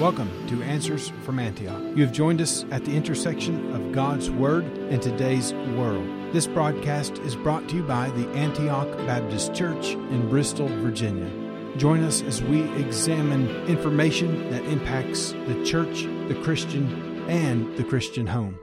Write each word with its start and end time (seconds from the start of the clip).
Welcome 0.00 0.46
to 0.46 0.62
Answers 0.62 1.12
from 1.24 1.38
Antioch. 1.38 1.78
You 1.94 2.02
have 2.02 2.10
joined 2.10 2.40
us 2.40 2.64
at 2.70 2.86
the 2.86 2.96
intersection 2.96 3.74
of 3.74 3.92
God's 3.92 4.30
Word 4.30 4.64
and 4.64 5.02
today's 5.02 5.52
world. 5.52 6.08
This 6.32 6.46
broadcast 6.46 7.18
is 7.18 7.36
brought 7.36 7.68
to 7.68 7.76
you 7.76 7.82
by 7.82 8.08
the 8.08 8.26
Antioch 8.30 8.90
Baptist 9.06 9.52
Church 9.52 9.88
in 9.90 10.26
Bristol, 10.30 10.68
Virginia. 10.68 11.28
Join 11.76 12.02
us 12.02 12.22
as 12.22 12.42
we 12.42 12.62
examine 12.80 13.46
information 13.66 14.48
that 14.48 14.64
impacts 14.64 15.32
the 15.32 15.62
church, 15.66 16.04
the 16.28 16.40
Christian, 16.42 17.22
and 17.28 17.76
the 17.76 17.84
Christian 17.84 18.26
home. 18.26 18.58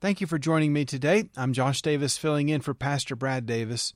Thank 0.00 0.20
you 0.20 0.28
for 0.28 0.38
joining 0.38 0.72
me 0.72 0.84
today. 0.84 1.28
I'm 1.36 1.52
Josh 1.52 1.82
Davis 1.82 2.18
filling 2.18 2.50
in 2.50 2.60
for 2.60 2.72
Pastor 2.72 3.16
Brad 3.16 3.46
Davis. 3.46 3.94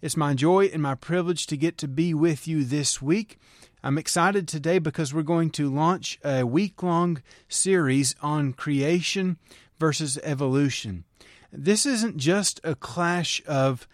It's 0.00 0.16
my 0.16 0.32
joy 0.32 0.70
and 0.72 0.82
my 0.82 0.94
privilege 0.94 1.46
to 1.48 1.58
get 1.58 1.76
to 1.76 1.88
be 1.88 2.14
with 2.14 2.48
you 2.48 2.64
this 2.64 3.02
week. 3.02 3.38
I'm 3.86 3.98
excited 3.98 4.48
today 4.48 4.80
because 4.80 5.14
we're 5.14 5.22
going 5.22 5.50
to 5.50 5.72
launch 5.72 6.18
a 6.24 6.42
week 6.42 6.82
long 6.82 7.22
series 7.48 8.16
on 8.20 8.52
creation 8.52 9.36
versus 9.78 10.18
evolution. 10.24 11.04
This 11.52 11.86
isn't 11.86 12.16
just 12.16 12.60
a 12.64 12.74
clash 12.74 13.40
of 13.46 13.86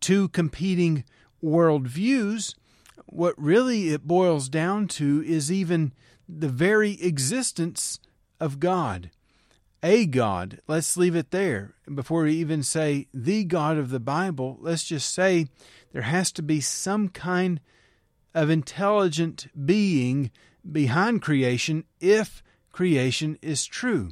two 0.00 0.28
competing 0.30 1.04
worldviews. 1.44 2.54
What 3.04 3.34
really 3.36 3.90
it 3.90 4.06
boils 4.06 4.48
down 4.48 4.88
to 4.96 5.22
is 5.26 5.52
even 5.52 5.92
the 6.26 6.48
very 6.48 6.92
existence 6.92 8.00
of 8.40 8.58
God 8.58 9.10
a 9.82 10.06
God. 10.06 10.60
Let's 10.66 10.96
leave 10.96 11.14
it 11.14 11.32
there. 11.32 11.74
Before 11.94 12.22
we 12.22 12.32
even 12.36 12.62
say 12.62 13.08
the 13.12 13.44
God 13.44 13.76
of 13.76 13.90
the 13.90 14.00
Bible, 14.00 14.56
let's 14.60 14.84
just 14.84 15.12
say 15.12 15.48
there 15.92 16.02
has 16.02 16.32
to 16.32 16.42
be 16.42 16.60
some 16.60 17.10
kind 17.10 17.60
of 18.34 18.50
intelligent 18.50 19.48
being 19.64 20.30
behind 20.70 21.22
creation 21.22 21.84
if 22.00 22.42
creation 22.72 23.38
is 23.42 23.66
true. 23.66 24.10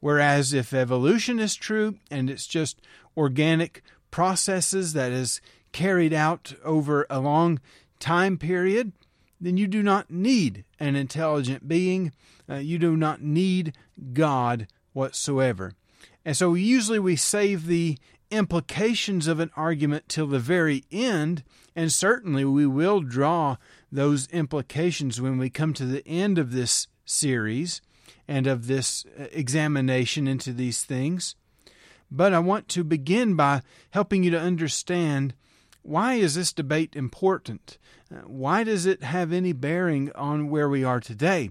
Whereas 0.00 0.52
if 0.52 0.72
evolution 0.72 1.38
is 1.38 1.54
true 1.54 1.96
and 2.10 2.30
it's 2.30 2.46
just 2.46 2.80
organic 3.16 3.82
processes 4.10 4.92
that 4.94 5.12
is 5.12 5.40
carried 5.72 6.12
out 6.12 6.54
over 6.64 7.06
a 7.10 7.20
long 7.20 7.60
time 7.98 8.38
period, 8.38 8.92
then 9.40 9.56
you 9.56 9.66
do 9.66 9.82
not 9.82 10.10
need 10.10 10.64
an 10.78 10.96
intelligent 10.96 11.68
being. 11.68 12.12
Uh, 12.48 12.56
you 12.56 12.78
do 12.78 12.96
not 12.96 13.22
need 13.22 13.76
God 14.12 14.66
whatsoever. 14.92 15.72
And 16.24 16.36
so 16.36 16.54
usually 16.54 16.98
we 16.98 17.16
save 17.16 17.66
the 17.66 17.98
implications 18.30 19.26
of 19.26 19.40
an 19.40 19.50
argument 19.56 20.08
till 20.08 20.26
the 20.26 20.38
very 20.38 20.84
end, 20.90 21.42
and 21.74 21.92
certainly 21.92 22.44
we 22.44 22.66
will 22.66 23.00
draw 23.00 23.56
those 23.90 24.28
implications 24.28 25.20
when 25.20 25.38
we 25.38 25.50
come 25.50 25.74
to 25.74 25.86
the 25.86 26.06
end 26.06 26.38
of 26.38 26.52
this 26.52 26.88
series 27.04 27.80
and 28.28 28.46
of 28.46 28.66
this 28.66 29.04
uh, 29.18 29.24
examination 29.32 30.28
into 30.28 30.52
these 30.52 30.84
things. 30.84 31.34
But 32.10 32.32
I 32.32 32.38
want 32.38 32.68
to 32.68 32.84
begin 32.84 33.36
by 33.36 33.62
helping 33.90 34.22
you 34.22 34.30
to 34.30 34.40
understand 34.40 35.34
why 35.82 36.14
is 36.14 36.34
this 36.34 36.52
debate 36.52 36.94
important? 36.94 37.78
Uh, 38.12 38.18
why 38.26 38.64
does 38.64 38.86
it 38.86 39.02
have 39.02 39.32
any 39.32 39.52
bearing 39.52 40.12
on 40.14 40.50
where 40.50 40.68
we 40.68 40.84
are 40.84 41.00
today? 41.00 41.50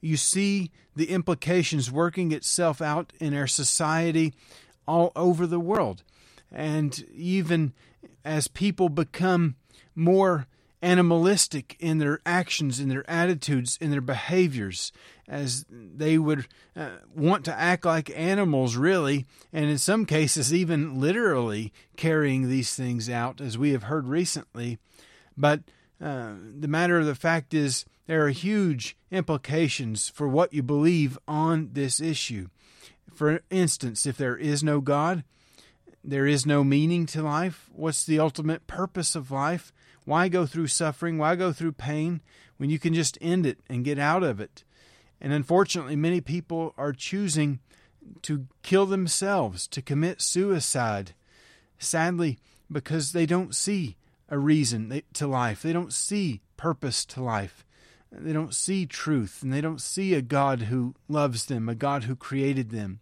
you 0.00 0.16
see 0.16 0.70
the 0.94 1.10
implications 1.10 1.90
working 1.90 2.32
itself 2.32 2.80
out 2.80 3.12
in 3.20 3.34
our 3.34 3.46
society 3.46 4.34
all 4.88 5.12
over 5.14 5.46
the 5.46 5.60
world. 5.60 6.02
And 6.50 7.04
even 7.14 7.74
as 8.24 8.48
people 8.48 8.88
become 8.88 9.54
more 9.94 10.46
animalistic 10.80 11.76
in 11.78 11.98
their 11.98 12.20
actions, 12.24 12.80
in 12.80 12.88
their 12.88 13.08
attitudes, 13.10 13.76
in 13.80 13.90
their 13.90 14.00
behaviors, 14.00 14.92
as 15.28 15.66
they 15.68 16.16
would 16.16 16.46
uh, 16.74 16.90
want 17.14 17.44
to 17.44 17.58
act 17.58 17.84
like 17.84 18.10
animals, 18.16 18.76
really, 18.76 19.26
and 19.52 19.66
in 19.66 19.78
some 19.78 20.06
cases, 20.06 20.54
even 20.54 21.00
literally 21.00 21.72
carrying 21.96 22.48
these 22.48 22.74
things 22.74 23.10
out, 23.10 23.40
as 23.40 23.58
we 23.58 23.72
have 23.72 23.84
heard 23.84 24.08
recently. 24.08 24.78
But 25.36 25.60
uh, 26.00 26.34
the 26.58 26.68
matter 26.68 26.98
of 26.98 27.06
the 27.06 27.14
fact 27.14 27.52
is, 27.52 27.84
there 28.06 28.24
are 28.24 28.30
huge 28.30 28.96
implications 29.10 30.08
for 30.08 30.26
what 30.26 30.54
you 30.54 30.62
believe 30.62 31.18
on 31.28 31.70
this 31.72 32.00
issue. 32.00 32.48
For 33.14 33.40
instance, 33.50 34.06
if 34.06 34.16
there 34.16 34.36
is 34.36 34.62
no 34.62 34.80
God, 34.80 35.24
there 36.04 36.26
is 36.26 36.46
no 36.46 36.62
meaning 36.62 37.06
to 37.06 37.22
life. 37.22 37.68
What's 37.72 38.04
the 38.04 38.18
ultimate 38.18 38.66
purpose 38.66 39.14
of 39.14 39.30
life? 39.30 39.72
Why 40.04 40.28
go 40.28 40.46
through 40.46 40.68
suffering? 40.68 41.18
Why 41.18 41.34
go 41.34 41.52
through 41.52 41.72
pain 41.72 42.22
when 42.56 42.70
you 42.70 42.78
can 42.78 42.94
just 42.94 43.18
end 43.20 43.44
it 43.44 43.58
and 43.68 43.84
get 43.84 43.98
out 43.98 44.22
of 44.22 44.40
it? 44.40 44.64
And 45.20 45.32
unfortunately, 45.32 45.96
many 45.96 46.20
people 46.20 46.74
are 46.78 46.92
choosing 46.92 47.60
to 48.22 48.46
kill 48.62 48.86
themselves, 48.86 49.66
to 49.68 49.82
commit 49.82 50.22
suicide, 50.22 51.14
sadly, 51.78 52.38
because 52.70 53.12
they 53.12 53.26
don't 53.26 53.54
see 53.54 53.96
a 54.28 54.38
reason 54.38 55.02
to 55.14 55.26
life. 55.26 55.62
They 55.62 55.72
don't 55.72 55.92
see 55.92 56.40
purpose 56.56 57.04
to 57.06 57.22
life. 57.22 57.64
They 58.10 58.32
don't 58.32 58.54
see 58.54 58.86
truth 58.86 59.42
and 59.42 59.52
they 59.52 59.60
don't 59.60 59.80
see 59.80 60.14
a 60.14 60.22
God 60.22 60.62
who 60.62 60.94
loves 61.08 61.46
them, 61.46 61.68
a 61.68 61.74
God 61.74 62.04
who 62.04 62.16
created 62.16 62.70
them. 62.70 63.00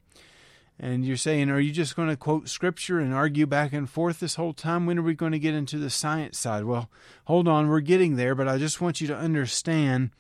And 0.79 1.07
you're 1.07 1.17
saying, 1.17 1.49
are 1.49 1.61
you 1.61 1.73
just 1.73 1.97
going 1.97 2.09
to 2.09 2.17
quote 2.17 2.49
scripture 2.49 2.99
and 2.99 3.15
argue 3.15 3.47
back 3.47 3.73
and 3.73 3.89
forth 3.89 4.21
this 4.21 4.35
whole 4.35 4.53
time? 4.53 4.85
When 4.85 4.99
are 4.99 5.03
we 5.03 5.15
going 5.15 5.33
to 5.33 5.39
get 5.39 5.55
into 5.55 5.79
the 5.79 5.89
science 5.89 6.39
side? 6.39 6.65
Well, 6.65 6.91
hold 7.25 7.49
on, 7.49 7.69
we're 7.69 7.81
getting 7.81 8.17
there, 8.17 8.35
but 8.35 8.49
I 8.49 8.59
just 8.59 8.81
want 8.81 9.01
you 9.01 9.07
to 9.07 9.17
understand 9.17 10.11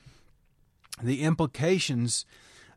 the 1.02 1.22
implications 1.22 2.24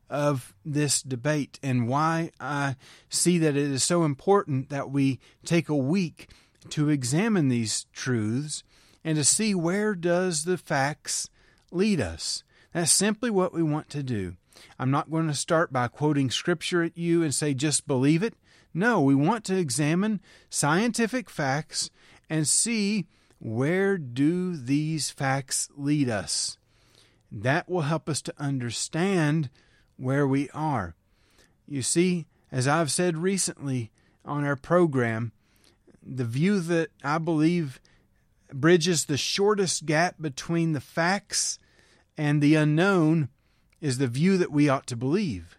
of 0.10 0.54
this 0.66 1.02
debate 1.02 1.60
and 1.64 1.88
why 1.88 2.32
I 2.40 2.76
see 3.10 3.38
that 3.38 3.56
it 3.56 3.72
is 3.72 3.84
so 3.84 4.04
important 4.04 4.70
that 4.70 4.90
we 4.90 5.20
take 5.46 5.70
a 5.70 5.76
week 5.76 6.30
to 6.72 6.90
examine 6.90 7.48
these 7.48 7.86
truths 7.94 8.64
and 9.06 9.18
to 9.18 9.24
see 9.24 9.56
where 9.56 9.96
does 9.96 10.44
the 10.44 10.58
facts 10.58 11.30
lead 11.72 12.02
us. 12.02 12.44
That's 12.74 12.92
simply 12.92 13.30
what 13.30 13.54
we 13.54 13.64
want 13.64 13.90
to 13.90 14.04
do. 14.04 14.36
I'm 14.78 14.92
not 14.92 15.12
going 15.12 15.28
to 15.28 15.34
start 15.34 15.72
by 15.72 15.88
quoting 15.88 16.30
scripture 16.30 16.84
at 16.84 16.98
you 16.98 17.24
and 17.24 17.34
say 17.34 17.54
just 17.54 17.88
believe 17.88 18.24
it. 18.24 18.36
No, 18.74 19.02
we 19.02 19.16
want 19.16 19.44
to 19.46 19.58
examine 19.58 20.22
scientific 20.50 21.30
facts 21.30 21.90
and 22.30 22.48
see 22.48 23.08
where 23.40 23.98
do 23.98 24.56
these 24.56 25.10
facts 25.10 25.70
lead 25.76 26.10
us. 26.10 26.58
That 27.32 27.70
will 27.70 27.82
help 27.82 28.10
us 28.10 28.22
to 28.24 28.34
understand 28.38 29.50
where 29.98 30.28
we 30.28 30.50
are. 30.52 30.96
You 31.68 31.82
see, 31.82 32.26
as 32.52 32.68
I've 32.68 32.92
said 32.92 33.18
recently 33.18 33.92
on 34.26 34.44
our 34.44 34.56
program, 34.56 35.32
the 36.04 36.26
view 36.26 36.60
that 36.60 36.90
I 37.04 37.18
believe 37.18 37.80
bridges 38.54 39.06
the 39.06 39.18
shortest 39.18 39.86
gap 39.86 40.16
between 40.20 40.74
the 40.74 40.82
facts 40.82 41.60
and 42.18 42.42
the 42.42 42.56
unknown 42.56 43.30
is 43.82 43.98
the 43.98 44.08
view 44.08 44.38
that 44.38 44.52
we 44.52 44.68
ought 44.68 44.88
to 44.88 44.96
believe. 44.96 45.58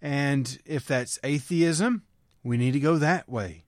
And 0.00 0.58
if 0.64 0.86
that's 0.86 1.18
atheism, 1.24 2.02
we 2.42 2.56
need 2.56 2.72
to 2.72 2.80
go 2.80 2.96
that 2.96 3.28
way. 3.28 3.64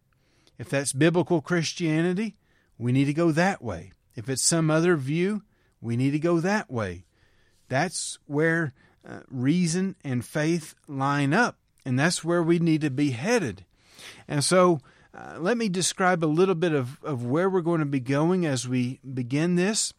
If 0.59 0.69
that's 0.69 0.93
biblical 0.93 1.41
Christianity, 1.41 2.37
we 2.79 2.93
need 2.93 3.07
to 3.07 3.15
go 3.15 3.33
that 3.33 3.63
way. 3.63 3.93
If 4.15 4.29
it's 4.29 4.45
some 4.45 4.71
other 4.71 4.97
view, 4.97 5.43
we 5.81 5.97
need 5.97 6.13
to 6.13 6.19
go 6.19 6.41
that 6.41 6.71
way. 6.71 7.05
That's 7.69 8.19
where 8.27 8.73
uh, 9.07 9.21
reason 9.29 9.97
and 10.03 10.25
faith 10.25 10.75
line 10.89 11.33
up, 11.33 11.59
and 11.85 11.99
that's 11.99 12.25
where 12.25 12.43
we 12.43 12.59
need 12.59 12.81
to 12.83 12.91
be 12.91 13.11
headed. 13.11 13.65
And 14.29 14.43
so, 14.43 14.81
uh, 15.17 15.39
let 15.39 15.57
me 15.57 15.69
describe 15.69 16.23
a 16.23 16.27
little 16.27 16.55
bit 16.55 16.73
of, 16.73 17.03
of 17.03 17.25
where 17.25 17.49
we're 17.49 17.63
going 17.63 17.81
to 17.81 17.87
be 17.87 18.01
going 18.01 18.45
as 18.45 18.69
we 18.69 19.01
begin 19.15 19.55
this 19.55 19.95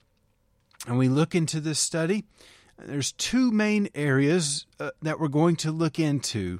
and 0.86 0.98
we 0.98 1.10
look 1.10 1.34
into 1.34 1.60
this 1.60 1.80
study. 1.80 2.26
There's 2.78 3.14
two 3.14 3.52
main 3.52 3.90
areas 3.96 4.68
uh, 4.80 4.92
that 5.02 5.20
we're 5.20 5.28
going 5.28 5.56
to 5.58 5.72
look 5.72 5.98
into. 5.98 6.60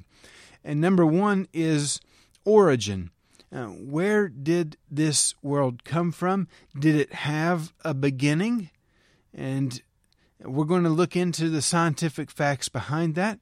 And 0.64 0.80
number 0.80 1.06
one 1.06 1.46
is 1.52 2.00
origin. 2.44 3.10
Uh, 3.52 3.66
where 3.66 4.28
did 4.28 4.76
this 4.90 5.34
world 5.40 5.84
come 5.84 6.10
from? 6.10 6.48
Did 6.76 6.96
it 6.96 7.12
have 7.12 7.72
a 7.84 7.94
beginning? 7.94 8.70
And 9.32 9.80
we're 10.42 10.64
going 10.64 10.82
to 10.82 10.90
look 10.90 11.14
into 11.14 11.48
the 11.48 11.62
scientific 11.62 12.28
facts 12.28 12.68
behind 12.68 13.14
that. 13.14 13.38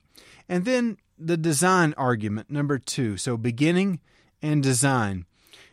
And 0.46 0.66
then 0.66 0.98
the 1.18 1.38
design 1.38 1.94
argument, 1.96 2.50
number 2.50 2.78
two. 2.78 3.16
So, 3.16 3.38
beginning 3.38 4.00
and 4.46 4.62
design. 4.62 5.26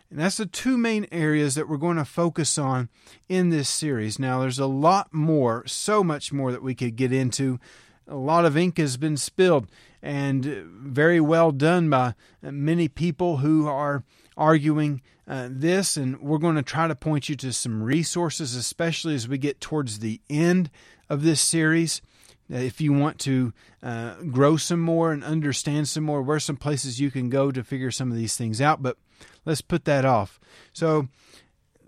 And 0.10 0.20
that's 0.20 0.38
the 0.38 0.46
two 0.46 0.78
main 0.78 1.08
areas 1.12 1.56
that 1.56 1.68
we're 1.68 1.78
going 1.78 1.98
to 1.98 2.06
focus 2.06 2.58
on 2.58 2.90
in 3.30 3.50
this 3.50 3.70
series. 3.70 4.20
Now, 4.20 4.42
there's 4.42 4.60
a 4.60 4.68
lot 4.68 5.14
more, 5.14 5.66
so 5.66 6.04
much 6.04 6.32
more 6.32 6.52
that 6.52 6.64
we 6.64 6.76
could 6.76 6.96
get 6.96 7.12
into. 7.12 7.60
A 8.08 8.16
lot 8.16 8.46
of 8.46 8.58
ink 8.58 8.78
has 8.78 8.98
been 8.98 9.18
spilled, 9.18 9.68
and 10.02 10.46
very 10.46 11.20
well 11.20 11.52
done 11.52 11.90
by 11.90 12.16
many 12.42 12.88
people 12.88 13.38
who 13.38 13.68
are 13.68 14.04
arguing 14.36 15.02
uh, 15.28 15.48
this. 15.50 15.96
And 15.96 16.20
we're 16.20 16.38
going 16.38 16.56
to 16.56 16.64
try 16.64 16.88
to 16.88 16.96
point 16.96 17.30
you 17.30 17.36
to 17.38 17.54
some 17.54 17.82
resources, 17.82 18.56
especially 18.56 19.16
as 19.16 19.28
we 19.28 19.38
get 19.38 19.62
towards 19.62 20.00
the 20.00 20.20
end 20.30 20.70
of 21.10 21.24
this 21.24 21.42
series. 21.42 22.02
If 22.50 22.82
you 22.82 22.94
want 22.94 23.20
to 23.20 23.54
uh, 23.82 24.16
grow 24.24 24.58
some 24.58 24.80
more 24.80 25.12
and 25.12 25.24
understand 25.24 25.88
some 25.88 26.04
more, 26.04 26.22
where 26.22 26.40
some 26.40 26.58
places 26.58 27.00
you 27.00 27.10
can 27.10 27.30
go 27.30 27.52
to 27.52 27.64
figure 27.64 27.92
some 27.92 28.12
of 28.12 28.18
these 28.18 28.36
things 28.36 28.62
out. 28.62 28.84
But 28.84 28.98
let's 29.46 29.62
put 29.62 29.86
that 29.86 30.06
off. 30.06 30.40
So, 30.74 31.08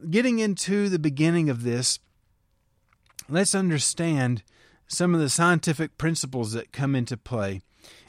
getting 0.10 0.40
into 0.40 0.90
the 0.90 1.00
beginning 1.00 1.50
of 1.50 1.64
this, 1.64 2.00
let's 3.30 3.56
understand 3.56 4.44
some 4.88 5.14
of 5.14 5.22
the 5.22 5.30
scientific 5.30 5.98
principles 5.98 6.54
that 6.54 6.72
come 6.72 6.96
into 6.96 7.18
play. 7.18 7.62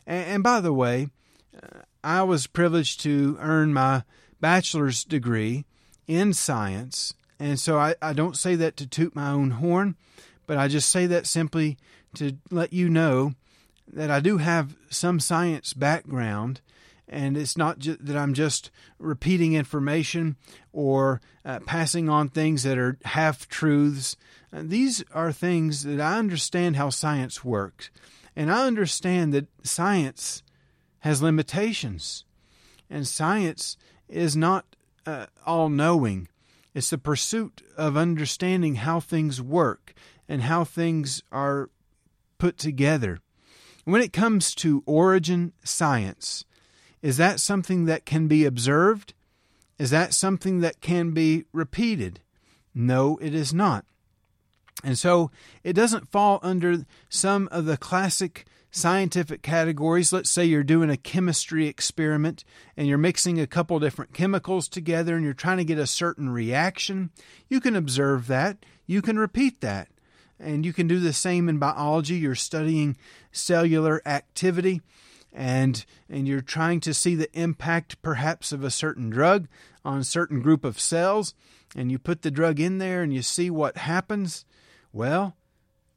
And, 0.07 0.27
and 0.27 0.43
by 0.43 0.61
the 0.61 0.73
way, 0.73 1.09
uh, 1.55 1.81
I 2.05 2.23
was 2.23 2.47
privileged 2.47 3.01
to 3.01 3.37
earn 3.41 3.73
my 3.73 4.05
bachelor's 4.41 5.05
degree 5.05 5.65
in 6.07 6.33
science. 6.33 7.15
And 7.39 7.59
so 7.59 7.79
I, 7.79 7.95
I 8.01 8.13
don't 8.13 8.37
say 8.37 8.55
that 8.57 8.77
to 8.77 8.87
toot 8.87 9.15
my 9.15 9.31
own 9.31 9.53
horn, 9.53 9.97
but 10.47 10.57
I 10.57 10.69
just 10.69 10.89
say 10.89 11.07
that 11.07 11.27
simply 11.27 11.77
to 12.17 12.37
let 12.51 12.73
you 12.73 12.89
know 12.89 13.35
that 13.93 14.11
I 14.11 14.21
do 14.21 14.39
have 14.39 14.77
some 14.91 15.21
science 15.21 15.73
background. 15.73 16.61
And 17.09 17.37
it's 17.37 17.57
not 17.57 17.81
that 17.81 18.17
I'm 18.17 18.35
just 18.35 18.71
repeating 18.99 19.55
information 19.55 20.37
or 20.73 21.21
uh, 21.45 21.61
passing 21.65 22.09
on 22.09 22.29
things 22.29 22.65
that 22.65 22.79
are 22.79 22.99
half 23.05 23.49
truths. 23.49 24.17
Uh, 24.53 24.63
these 24.65 25.05
are 25.13 25.31
things 25.31 25.85
that 25.85 26.01
I 26.01 26.19
understand 26.19 26.77
how 26.77 26.91
science 26.91 27.45
works. 27.45 27.91
And 28.35 28.51
I 28.51 28.67
understand 28.67 29.33
that 29.35 29.47
science 29.63 30.43
has 31.01 31.23
limitations. 31.23 32.25
And 32.91 33.07
science 33.07 33.77
is 34.09 34.37
not 34.37 34.65
uh, 35.07 35.27
all 35.47 35.69
knowing, 35.69 36.29
it's 36.75 36.91
the 36.91 36.99
pursuit 36.99 37.63
of 37.77 37.97
understanding 37.97 38.75
how 38.75 39.01
things 39.01 39.41
work 39.41 39.95
and 40.29 40.43
how 40.43 40.65
things 40.65 41.23
are 41.33 41.71
put 42.39 42.59
together. 42.59 43.19
When 43.85 44.03
it 44.03 44.13
comes 44.13 44.55
to 44.57 44.83
origin 44.87 45.53
science, 45.63 46.45
is 47.03 47.17
that 47.19 47.41
something 47.41 47.85
that 47.85 48.05
can 48.05 48.27
be 48.27 48.45
observed? 48.45 49.15
Is 49.79 49.91
that 49.91 50.15
something 50.15 50.61
that 50.61 50.81
can 50.81 51.13
be 51.13 51.45
repeated? 51.53 52.21
No, 52.75 53.19
it 53.21 53.35
is 53.35 53.55
not. 53.55 53.85
And 54.83 54.99
so 54.99 55.31
it 55.63 55.73
doesn't 55.73 56.11
fall 56.11 56.41
under 56.43 56.85
some 57.09 57.49
of 57.51 57.65
the 57.65 57.77
classic 57.77 58.47
scientific 58.71 59.43
categories. 59.43 60.13
Let's 60.13 60.31
say 60.31 60.45
you're 60.45 60.63
doing 60.63 60.91
a 60.91 60.97
chemistry 60.97 61.67
experiment 61.67 62.45
and 62.77 62.87
you're 62.87 62.99
mixing 62.99 63.41
a 63.41 63.47
couple 63.47 63.79
different 63.79 64.13
chemicals 64.13 64.69
together 64.69 65.17
and 65.17 65.25
you're 65.25 65.35
trying 65.35 65.57
to 65.59 65.65
get 65.65 65.79
a 65.79 65.87
certain 65.87 66.29
reaction. 66.29 67.11
You 67.49 67.61
can 67.61 67.75
observe 67.75 68.27
that, 68.27 68.59
you 68.87 69.01
can 69.01 69.19
repeat 69.19 69.61
that. 69.63 69.89
And 70.39 70.67
you 70.67 70.73
can 70.73 70.87
do 70.87 71.01
the 71.01 71.13
same 71.13 71.49
in 71.49 71.59
biology. 71.59 72.17
You're 72.17 72.35
studying 72.35 72.97
cellular 73.33 74.03
activity 74.07 74.83
and 75.33 75.85
and 76.09 76.27
you're 76.27 76.41
trying 76.41 76.81
to 76.81 76.95
see 76.95 77.15
the 77.15 77.31
impact 77.39 78.01
perhaps 78.01 78.53
of 78.53 78.65
a 78.65 78.71
certain 78.71 79.11
drug 79.11 79.49
on 79.85 79.99
a 79.99 80.05
certain 80.05 80.41
group 80.41 80.65
of 80.65 80.81
cells 80.81 81.35
and 81.77 81.93
you 81.93 81.99
put 81.99 82.23
the 82.23 82.31
drug 82.31 82.59
in 82.59 82.79
there 82.79 83.03
and 83.03 83.13
you 83.13 83.23
see 83.23 83.51
what 83.51 83.77
happens 83.77 84.47
well, 84.93 85.37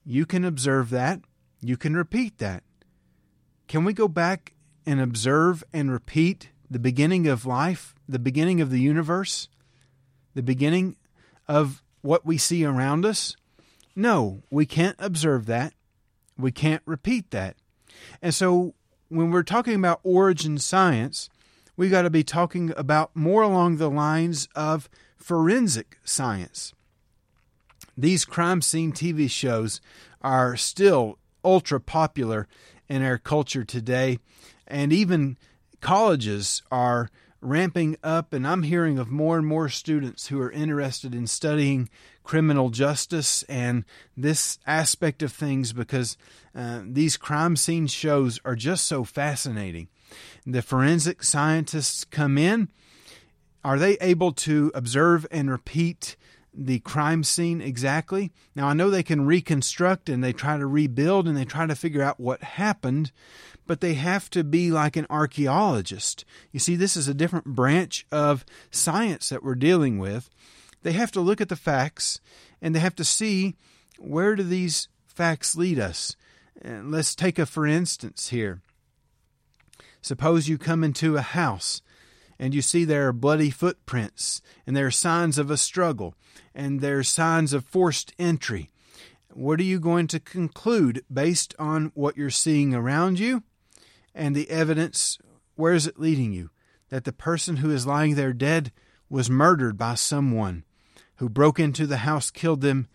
you 0.06 0.26
can 0.26 0.44
observe 0.44 0.90
that. 0.90 1.22
You 1.62 1.78
can 1.78 1.96
repeat 1.96 2.38
that. 2.40 2.64
Can 3.70 3.86
we 3.86 3.94
go 3.94 4.10
back 4.10 4.56
and 4.86 5.00
observe 5.00 5.64
and 5.72 5.90
repeat 5.90 6.50
the 6.70 6.80
beginning 6.80 7.26
of 7.26 7.46
life, 7.46 7.96
the 8.10 8.20
beginning 8.20 8.60
of 8.60 8.72
the 8.72 8.82
universe, 8.82 9.48
the 10.36 10.44
beginning 10.44 10.98
of 11.48 11.82
what 12.02 12.26
we 12.26 12.38
see 12.38 12.66
around 12.66 13.06
us? 13.06 13.38
No, 13.96 14.44
we 14.50 14.66
can't 14.66 14.96
observe 15.00 15.46
that. 15.48 15.74
We 16.38 16.52
can't 16.52 16.84
repeat 16.86 17.32
that. 17.32 17.58
And 18.22 18.34
so 18.34 18.74
when 19.10 19.32
we're 19.32 19.44
talking 19.44 19.76
about 19.76 20.00
origin 20.04 20.58
science, 20.58 21.30
we 21.76 21.90
got 21.90 22.04
to 22.04 22.10
be 22.10 22.24
talking 22.24 22.74
about 22.78 23.16
more 23.16 23.42
along 23.42 23.78
the 23.78 23.90
lines 23.90 24.48
of 24.56 24.90
forensic 25.18 25.98
science. 26.04 26.74
These 27.98 28.26
crime 28.26 28.62
scene 28.62 28.94
TV 28.94 29.30
shows 29.30 29.82
are 30.22 30.56
still 30.56 31.18
ultra 31.44 31.80
popular 31.80 32.48
in 32.88 33.04
our 33.04 33.18
culture 33.18 33.64
today, 33.64 34.20
and 34.68 34.94
even 34.94 35.38
colleges 35.82 36.62
are 36.72 37.10
ramping 37.42 37.98
up, 38.04 38.34
and 38.34 38.46
I'm 38.46 38.64
hearing 38.64 39.00
of 39.00 39.10
more 39.10 39.38
and 39.38 39.48
more 39.48 39.70
students 39.70 40.28
who 40.28 40.42
are 40.42 40.52
interested 40.52 41.16
in 41.16 41.28
studying 41.28 41.90
criminal 42.24 42.70
justice 42.70 43.44
and 43.44 43.86
this 44.16 44.60
aspect 44.68 45.24
of 45.24 45.32
things 45.32 45.74
because 45.74 46.18
uh, 46.54 46.82
these 46.86 47.18
crime 47.18 47.56
scene 47.56 47.88
shows 47.88 48.40
are 48.46 48.56
just 48.56 48.86
so 48.86 49.04
fascinating. 49.04 49.88
The 50.46 50.62
forensic 50.62 51.24
scientists 51.24 52.04
come 52.04 52.38
in. 52.38 52.70
Are 53.64 53.80
they 53.80 53.98
able 54.00 54.32
to 54.34 54.72
observe 54.74 55.28
and 55.32 55.50
repeat 55.50 56.16
the 56.54 56.80
crime 56.80 57.24
scene 57.24 57.62
exactly. 57.62 58.32
Now, 58.56 58.68
I 58.68 58.74
know 58.74 58.90
they 58.90 59.04
can 59.04 59.26
reconstruct 59.26 60.10
and 60.10 60.24
they 60.24 60.34
try 60.34 60.58
to 60.58 60.66
rebuild 60.66 61.28
and 61.28 61.38
they 61.38 61.46
try 61.46 61.66
to 61.66 61.76
figure 61.76 62.02
out 62.02 62.20
what 62.20 62.42
happened, 62.42 63.12
but 63.68 63.82
they 63.82 63.94
have 63.94 64.30
to 64.32 64.44
be 64.44 64.72
like 64.72 64.96
an 64.96 65.08
archaeologist. 65.10 66.26
You 66.52 66.60
see, 66.60 66.76
this 66.76 66.98
is 66.98 67.08
a 67.08 67.14
different 67.14 67.46
branch 67.46 68.06
of 68.12 68.46
science 68.72 69.30
that 69.30 69.44
we're 69.44 69.56
dealing 69.56 70.00
with. 70.00 70.30
They 70.82 70.94
have 70.94 71.12
to 71.12 71.22
look 71.22 71.42
at 71.42 71.50
the 71.50 71.56
facts 71.56 72.20
and 72.62 72.74
they 72.74 72.80
have 72.80 72.96
to 72.96 73.04
see 73.04 73.56
where 73.98 74.36
do 74.36 74.44
these 74.44 74.88
facts 75.06 75.56
lead 75.56 75.80
us. 75.80 76.16
And 76.62 76.92
let's 76.92 77.16
take 77.16 77.38
a 77.38 77.46
for 77.46 77.66
instance 77.66 78.30
here. 78.30 78.62
Suppose 80.02 80.48
you 80.48 80.58
come 80.58 80.84
into 80.84 81.18
a 81.18 81.22
house 81.22 81.82
and 82.40 82.56
you 82.56 82.62
see 82.62 82.86
there 82.86 83.08
are 83.08 83.14
bloody 83.14 83.50
footprints 83.50 84.42
and 84.66 84.76
there 84.76 84.88
are 84.88 84.92
signs 84.92 85.38
of 85.38 85.52
a 85.52 85.58
struggle 85.58 86.16
and 86.56 86.80
there 86.80 87.00
are 87.00 87.04
signs 87.04 87.54
of 87.54 87.66
forced 87.66 88.14
entry. 88.18 88.72
What 89.34 89.60
are 89.60 89.64
you 89.64 89.80
going 89.80 90.08
to 90.08 90.20
conclude 90.20 91.04
based 91.12 91.54
on 91.60 91.92
what 91.94 92.18
you're 92.18 92.30
seeing 92.30 92.74
around 92.74 93.20
you 93.20 93.44
and 94.16 94.36
the 94.36 94.50
evidence? 94.50 95.20
Where 95.56 95.74
is 95.74 95.86
it 95.86 96.00
leading 96.00 96.32
you? 96.32 96.50
That 96.90 97.04
the 97.04 97.14
person 97.14 97.58
who 97.58 97.70
is 97.70 97.86
lying 97.86 98.16
there 98.16 98.34
dead 98.34 98.72
was 99.10 99.30
murdered 99.30 99.78
by 99.78 99.96
someone 99.96 100.64
who 101.18 101.30
broke 101.30 101.60
into 101.60 101.86
the 101.86 101.98
house, 101.98 102.32
killed 102.32 102.62
them, 102.62 102.88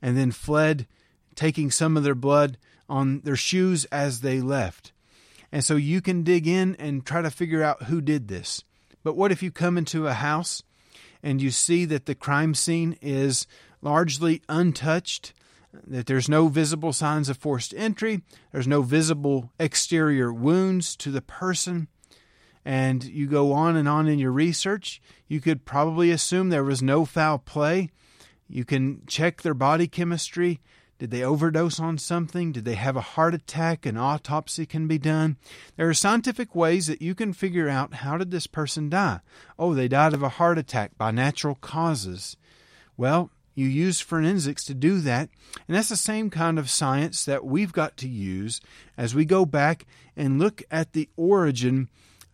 and 0.00 0.16
then 0.16 0.30
fled, 0.30 0.86
taking 1.34 1.70
some 1.70 1.96
of 1.96 2.04
their 2.04 2.14
blood 2.14 2.56
on 2.88 3.20
their 3.20 3.36
shoes 3.36 3.84
as 3.86 4.20
they 4.20 4.40
left. 4.40 4.92
And 5.50 5.64
so 5.64 5.76
you 5.76 6.00
can 6.00 6.22
dig 6.22 6.46
in 6.46 6.76
and 6.76 7.04
try 7.04 7.22
to 7.22 7.30
figure 7.30 7.62
out 7.62 7.84
who 7.84 8.00
did 8.00 8.28
this. 8.28 8.64
But 9.02 9.16
what 9.16 9.32
if 9.32 9.42
you 9.42 9.50
come 9.50 9.76
into 9.78 10.06
a 10.06 10.14
house 10.14 10.62
and 11.22 11.40
you 11.40 11.50
see 11.50 11.84
that 11.86 12.06
the 12.06 12.14
crime 12.14 12.54
scene 12.54 12.96
is 13.00 13.46
largely 13.80 14.42
untouched, 14.48 15.32
that 15.86 16.06
there's 16.06 16.28
no 16.28 16.48
visible 16.48 16.92
signs 16.92 17.28
of 17.28 17.36
forced 17.36 17.74
entry, 17.76 18.22
there's 18.52 18.68
no 18.68 18.82
visible 18.82 19.52
exterior 19.58 20.32
wounds 20.32 20.94
to 20.96 21.10
the 21.10 21.22
person, 21.22 21.88
and 22.64 23.04
you 23.04 23.26
go 23.26 23.52
on 23.52 23.76
and 23.76 23.88
on 23.88 24.06
in 24.06 24.18
your 24.18 24.32
research, 24.32 25.00
you 25.26 25.40
could 25.40 25.64
probably 25.64 26.10
assume 26.10 26.48
there 26.48 26.62
was 26.62 26.82
no 26.82 27.04
foul 27.04 27.38
play. 27.38 27.90
You 28.48 28.64
can 28.64 29.02
check 29.06 29.42
their 29.42 29.54
body 29.54 29.88
chemistry 29.88 30.60
did 31.02 31.10
they 31.10 31.24
overdose 31.24 31.80
on 31.80 31.98
something? 31.98 32.52
Did 32.52 32.64
they 32.64 32.76
have 32.76 32.94
a 32.94 33.00
heart 33.00 33.34
attack? 33.34 33.86
An 33.86 33.96
autopsy 33.96 34.64
can 34.64 34.86
be 34.86 34.98
done. 34.98 35.36
There 35.74 35.88
are 35.88 35.94
scientific 35.94 36.54
ways 36.54 36.86
that 36.86 37.02
you 37.02 37.12
can 37.12 37.32
figure 37.32 37.68
out 37.68 37.92
how 37.92 38.16
did 38.16 38.30
this 38.30 38.46
person 38.46 38.88
die? 38.88 39.18
Oh, 39.58 39.74
they 39.74 39.88
died 39.88 40.14
of 40.14 40.22
a 40.22 40.28
heart 40.28 40.58
attack 40.58 40.96
by 40.96 41.10
natural 41.10 41.56
causes. 41.56 42.36
Well, 42.96 43.30
you 43.56 43.66
use 43.66 43.98
forensics 43.98 44.64
to 44.66 44.74
do 44.74 45.00
that, 45.00 45.28
and 45.66 45.76
that's 45.76 45.88
the 45.88 45.96
same 45.96 46.30
kind 46.30 46.56
of 46.56 46.70
science 46.70 47.24
that 47.24 47.44
we've 47.44 47.72
got 47.72 47.96
to 47.96 48.08
use 48.08 48.60
as 48.96 49.12
we 49.12 49.24
go 49.24 49.44
back 49.44 49.86
and 50.16 50.38
look 50.38 50.62
at 50.70 50.92
the 50.92 51.08
origin 51.16 51.88